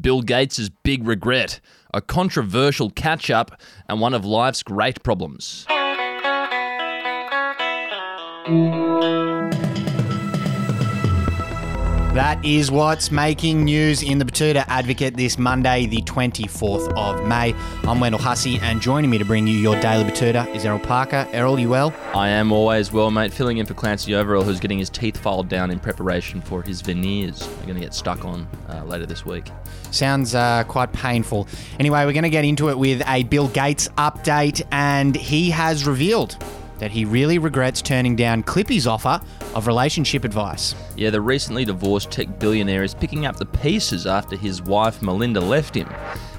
Bill 0.00 0.22
Gates' 0.22 0.68
big 0.68 1.06
regret, 1.06 1.60
a 1.92 2.00
controversial 2.00 2.90
catch 2.90 3.30
up, 3.30 3.60
and 3.88 4.00
one 4.00 4.14
of 4.14 4.24
life's 4.24 4.62
great 4.62 5.02
problems. 5.02 5.66
That 12.14 12.44
is 12.44 12.72
what's 12.72 13.12
making 13.12 13.62
news 13.62 14.02
in 14.02 14.18
the 14.18 14.24
Batuta 14.24 14.64
Advocate 14.66 15.16
this 15.16 15.38
Monday, 15.38 15.86
the 15.86 16.02
24th 16.02 16.92
of 16.96 17.24
May. 17.28 17.54
I'm 17.84 18.00
Wendell 18.00 18.20
Hussey, 18.20 18.58
and 18.62 18.80
joining 18.80 19.10
me 19.10 19.18
to 19.18 19.24
bring 19.24 19.46
you 19.46 19.56
your 19.56 19.78
daily 19.78 20.02
Batuta 20.02 20.52
is 20.52 20.64
Errol 20.64 20.80
Parker. 20.80 21.28
Errol, 21.30 21.56
you 21.60 21.68
well? 21.68 21.94
I 22.12 22.30
am 22.30 22.50
always 22.50 22.92
well, 22.92 23.12
mate, 23.12 23.32
filling 23.32 23.58
in 23.58 23.66
for 23.66 23.74
Clancy 23.74 24.16
Overall, 24.16 24.42
who's 24.42 24.58
getting 24.58 24.80
his 24.80 24.90
teeth 24.90 25.16
filed 25.18 25.48
down 25.48 25.70
in 25.70 25.78
preparation 25.78 26.40
for 26.40 26.62
his 26.62 26.80
veneers. 26.80 27.46
We're 27.46 27.66
going 27.66 27.74
to 27.76 27.80
get 27.80 27.94
stuck 27.94 28.24
on 28.24 28.48
uh, 28.68 28.82
later 28.82 29.06
this 29.06 29.24
week. 29.24 29.46
Sounds 29.92 30.34
uh, 30.34 30.64
quite 30.64 30.92
painful. 30.92 31.46
Anyway, 31.78 32.04
we're 32.04 32.12
going 32.12 32.24
to 32.24 32.28
get 32.28 32.44
into 32.44 32.70
it 32.70 32.76
with 32.76 33.06
a 33.06 33.22
Bill 33.22 33.46
Gates 33.46 33.86
update, 33.98 34.62
and 34.72 35.14
he 35.14 35.48
has 35.50 35.86
revealed 35.86 36.36
that 36.80 36.90
he 36.90 37.04
really 37.04 37.38
regrets 37.38 37.80
turning 37.80 38.16
down 38.16 38.42
Clippy's 38.42 38.86
offer 38.86 39.20
of 39.54 39.66
relationship 39.66 40.24
advice. 40.24 40.74
Yeah, 40.96 41.10
the 41.10 41.20
recently 41.20 41.64
divorced 41.64 42.10
tech 42.10 42.38
billionaire 42.38 42.82
is 42.82 42.94
picking 42.94 43.26
up 43.26 43.36
the 43.36 43.46
pieces 43.46 44.06
after 44.06 44.34
his 44.34 44.62
wife 44.62 45.02
Melinda 45.02 45.40
left 45.40 45.74
him. 45.76 45.88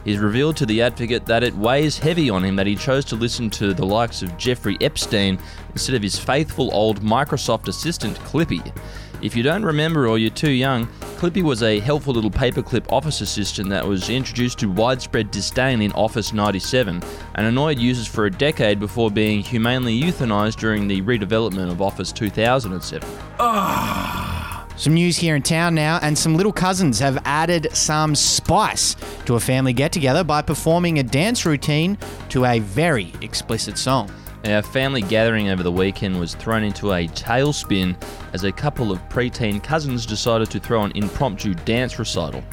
He's 0.03 0.17
revealed 0.17 0.57
to 0.57 0.65
the 0.65 0.81
advocate 0.81 1.27
that 1.27 1.43
it 1.43 1.55
weighs 1.55 1.99
heavy 1.99 2.29
on 2.29 2.43
him 2.43 2.55
that 2.55 2.65
he 2.65 2.75
chose 2.75 3.05
to 3.05 3.15
listen 3.15 3.51
to 3.51 3.73
the 3.73 3.85
likes 3.85 4.23
of 4.23 4.35
Jeffrey 4.35 4.77
Epstein 4.81 5.37
instead 5.73 5.95
of 5.95 6.01
his 6.01 6.17
faithful 6.17 6.73
old 6.73 7.01
Microsoft 7.01 7.67
assistant 7.67 8.17
Clippy. 8.19 8.75
If 9.21 9.35
you 9.35 9.43
don't 9.43 9.63
remember 9.63 10.07
or 10.07 10.17
you're 10.17 10.31
too 10.31 10.49
young, 10.49 10.89
Clippy 11.21 11.43
was 11.43 11.61
a 11.61 11.79
helpful 11.79 12.15
little 12.15 12.31
paperclip 12.31 12.91
office 12.91 13.21
assistant 13.21 13.69
that 13.69 13.87
was 13.87 14.09
introduced 14.09 14.57
to 14.57 14.71
widespread 14.71 15.29
disdain 15.29 15.79
in 15.83 15.91
Office 15.91 16.33
97 16.33 16.99
and 17.35 17.45
annoyed 17.45 17.77
users 17.77 18.07
for 18.07 18.25
a 18.25 18.31
decade 18.31 18.79
before 18.79 19.11
being 19.11 19.41
humanely 19.41 20.01
euthanized 20.01 20.55
during 20.55 20.87
the 20.87 20.99
redevelopment 21.03 21.69
of 21.69 21.79
Office 21.79 22.11
2007. 22.11 23.07
Ah. 23.39 24.65
Some 24.77 24.95
news 24.95 25.15
here 25.15 25.35
in 25.35 25.43
town 25.43 25.75
now, 25.75 25.99
and 26.01 26.17
some 26.17 26.35
little 26.35 26.51
cousins 26.51 26.97
have 26.97 27.21
added 27.23 27.67
some 27.71 28.15
spice 28.15 28.95
to 29.27 29.35
a 29.35 29.39
family 29.39 29.73
get 29.73 29.91
together 29.91 30.23
by 30.23 30.41
performing 30.41 30.97
a 30.97 31.03
dance 31.03 31.45
routine 31.45 31.99
to 32.29 32.45
a 32.45 32.57
very 32.57 33.13
explicit 33.21 33.77
song. 33.77 34.11
Our 34.45 34.63
family 34.63 35.01
gathering 35.01 35.49
over 35.49 35.61
the 35.61 35.71
weekend 35.71 36.19
was 36.19 36.33
thrown 36.33 36.63
into 36.63 36.93
a 36.93 37.07
tailspin 37.09 37.95
as 38.33 38.43
a 38.43 38.51
couple 38.51 38.91
of 38.91 38.97
preteen 39.07 39.61
cousins 39.61 40.05
decided 40.05 40.49
to 40.51 40.59
throw 40.59 40.83
an 40.83 40.91
impromptu 40.95 41.53
dance 41.53 41.99
recital. 41.99 42.43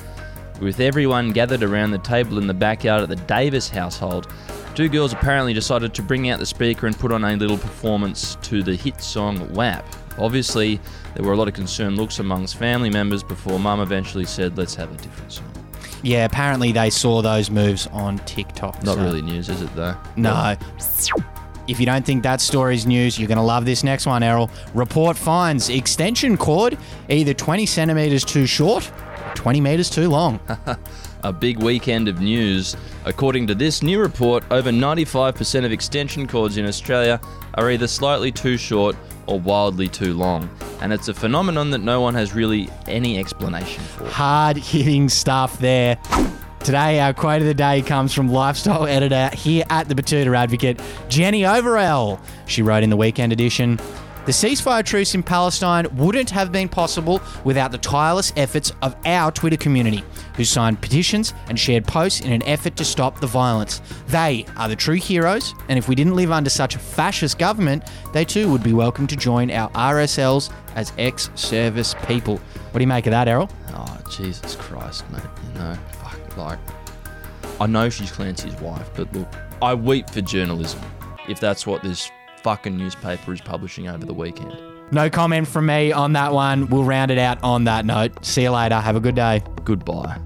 With 0.60 0.80
everyone 0.80 1.30
gathered 1.32 1.62
around 1.62 1.92
the 1.92 1.98
table 1.98 2.36
in 2.38 2.46
the 2.46 2.54
backyard 2.54 3.02
at 3.02 3.08
the 3.08 3.16
Davis 3.16 3.70
household, 3.70 4.30
two 4.74 4.88
girls 4.88 5.14
apparently 5.14 5.54
decided 5.54 5.94
to 5.94 6.02
bring 6.02 6.28
out 6.28 6.38
the 6.38 6.46
speaker 6.46 6.86
and 6.86 6.98
put 6.98 7.10
on 7.10 7.24
a 7.24 7.36
little 7.36 7.56
performance 7.56 8.36
to 8.42 8.62
the 8.62 8.74
hit 8.74 9.00
song 9.00 9.50
WAP. 9.54 9.84
Obviously, 10.18 10.80
there 11.14 11.24
were 11.24 11.32
a 11.32 11.36
lot 11.36 11.48
of 11.48 11.54
concerned 11.54 11.96
looks 11.96 12.18
amongst 12.18 12.56
family 12.56 12.90
members 12.90 13.22
before 13.22 13.58
Mum 13.58 13.80
eventually 13.80 14.24
said, 14.26 14.58
let's 14.58 14.74
have 14.74 14.92
a 14.92 14.96
different 14.96 15.32
song. 15.32 15.52
Yeah, 16.02 16.26
apparently 16.26 16.70
they 16.70 16.90
saw 16.90 17.22
those 17.22 17.50
moves 17.50 17.86
on 17.88 18.18
TikTok. 18.20 18.82
Not 18.82 18.96
so- 18.96 19.02
really 19.02 19.22
news, 19.22 19.48
is 19.48 19.62
it 19.62 19.74
though? 19.74 19.96
No. 20.16 20.54
If 21.68 21.78
you 21.78 21.86
don't 21.86 22.04
think 22.04 22.22
that 22.22 22.40
story's 22.40 22.86
news, 22.86 23.18
you're 23.18 23.28
going 23.28 23.36
to 23.36 23.44
love 23.44 23.64
this 23.64 23.84
next 23.84 24.06
one, 24.06 24.22
Errol. 24.22 24.50
Report 24.74 25.16
finds 25.16 25.68
extension 25.68 26.36
cord 26.36 26.78
either 27.08 27.34
20 27.34 27.66
centimeters 27.66 28.24
too 28.24 28.46
short 28.46 28.90
20 29.34 29.60
meters 29.60 29.90
too 29.90 30.08
long. 30.08 30.40
A 31.22 31.32
big 31.32 31.62
weekend 31.62 32.08
of 32.08 32.20
news. 32.20 32.76
According 33.04 33.46
to 33.48 33.54
this 33.54 33.82
new 33.82 34.00
report, 34.00 34.44
over 34.50 34.70
95% 34.70 35.64
of 35.64 35.72
extension 35.72 36.26
cords 36.26 36.56
in 36.56 36.66
Australia 36.66 37.20
are 37.54 37.70
either 37.70 37.86
slightly 37.86 38.32
too 38.32 38.56
short 38.56 38.96
or 39.26 39.38
wildly 39.38 39.88
too 39.88 40.14
long. 40.14 40.48
And 40.80 40.92
it's 40.92 41.08
a 41.08 41.14
phenomenon 41.14 41.70
that 41.70 41.78
no 41.78 42.00
one 42.00 42.14
has 42.14 42.34
really 42.34 42.68
any 42.86 43.18
explanation 43.18 43.82
for. 43.84 44.06
Hard 44.06 44.56
hitting 44.56 45.08
stuff 45.08 45.58
there. 45.58 45.98
Today, 46.68 47.00
our 47.00 47.14
quote 47.14 47.40
of 47.40 47.46
the 47.46 47.54
day 47.54 47.80
comes 47.80 48.12
from 48.12 48.28
lifestyle 48.28 48.86
editor 48.86 49.34
here 49.34 49.64
at 49.70 49.88
the 49.88 49.94
Batuta 49.94 50.36
Advocate, 50.36 50.78
Jenny 51.08 51.40
Overell. 51.40 52.20
She 52.44 52.60
wrote 52.60 52.82
in 52.82 52.90
the 52.90 52.96
weekend 52.98 53.32
edition 53.32 53.76
The 54.26 54.32
ceasefire 54.32 54.84
truce 54.84 55.14
in 55.14 55.22
Palestine 55.22 55.86
wouldn't 55.96 56.28
have 56.28 56.52
been 56.52 56.68
possible 56.68 57.22
without 57.42 57.72
the 57.72 57.78
tireless 57.78 58.34
efforts 58.36 58.70
of 58.82 58.94
our 59.06 59.32
Twitter 59.32 59.56
community, 59.56 60.04
who 60.36 60.44
signed 60.44 60.82
petitions 60.82 61.32
and 61.48 61.58
shared 61.58 61.86
posts 61.86 62.20
in 62.20 62.32
an 62.32 62.42
effort 62.42 62.76
to 62.76 62.84
stop 62.84 63.18
the 63.18 63.26
violence. 63.26 63.80
They 64.08 64.44
are 64.58 64.68
the 64.68 64.76
true 64.76 64.96
heroes, 64.96 65.54
and 65.70 65.78
if 65.78 65.88
we 65.88 65.94
didn't 65.94 66.16
live 66.16 66.30
under 66.30 66.50
such 66.50 66.74
a 66.74 66.78
fascist 66.78 67.38
government, 67.38 67.82
they 68.12 68.26
too 68.26 68.52
would 68.52 68.62
be 68.62 68.74
welcome 68.74 69.06
to 69.06 69.16
join 69.16 69.50
our 69.50 69.70
RSLs 69.70 70.52
as 70.74 70.92
ex 70.98 71.30
service 71.34 71.94
people. 72.06 72.36
What 72.36 72.74
do 72.74 72.80
you 72.80 72.88
make 72.88 73.06
of 73.06 73.12
that, 73.12 73.26
Errol? 73.26 73.48
Oh, 73.68 74.00
Jesus 74.10 74.54
Christ, 74.56 75.10
mate. 75.10 75.22
You 75.46 75.60
know, 75.60 75.78
like, 76.38 76.58
I 77.60 77.66
know 77.66 77.90
she's 77.90 78.10
Clancy's 78.10 78.54
wife, 78.60 78.88
but 78.94 79.12
look, 79.12 79.28
I 79.60 79.74
weep 79.74 80.08
for 80.08 80.20
journalism 80.20 80.80
if 81.28 81.40
that's 81.40 81.66
what 81.66 81.82
this 81.82 82.10
fucking 82.42 82.76
newspaper 82.76 83.32
is 83.32 83.40
publishing 83.40 83.88
over 83.88 84.06
the 84.06 84.14
weekend. 84.14 84.56
No 84.90 85.10
comment 85.10 85.46
from 85.46 85.66
me 85.66 85.92
on 85.92 86.14
that 86.14 86.32
one. 86.32 86.68
We'll 86.68 86.84
round 86.84 87.10
it 87.10 87.18
out 87.18 87.42
on 87.42 87.64
that 87.64 87.84
note. 87.84 88.24
See 88.24 88.42
you 88.42 88.50
later. 88.50 88.76
Have 88.76 88.96
a 88.96 89.00
good 89.00 89.16
day. 89.16 89.42
Goodbye. 89.64 90.18